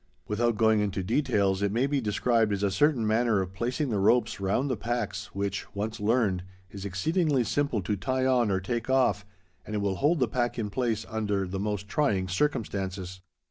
Without 0.27 0.57
going 0.57 0.79
into 0.79 1.03
details, 1.03 1.61
it 1.61 1.71
may 1.71 1.85
be 1.85 2.01
described 2.01 2.51
as 2.51 2.63
a 2.63 2.71
certain 2.71 3.05
manner 3.05 3.39
of 3.39 3.53
placing 3.53 3.89
the 3.91 3.99
ropes 3.99 4.39
round 4.39 4.67
the 4.67 4.75
packs, 4.75 5.27
which, 5.35 5.67
once 5.75 5.99
learned, 5.99 6.41
is 6.71 6.85
exceedingly 6.85 7.43
simple 7.43 7.83
to 7.83 7.95
tie 7.95 8.25
on 8.25 8.49
or 8.49 8.59
take 8.59 8.89
off, 8.89 9.27
and 9.63 9.75
it 9.75 9.79
will 9.79 9.97
hold 9.97 10.17
the 10.19 10.27
pack 10.27 10.57
in 10.57 10.71
place 10.71 11.05
under 11.07 11.47
the 11.47 11.59
most 11.59 11.87
trying 11.87 12.27
circumstances. 12.27 13.21